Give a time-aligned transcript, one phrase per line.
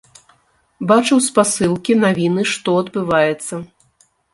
[0.93, 3.67] Бачыў спасылкі, навіны, што адбываецца.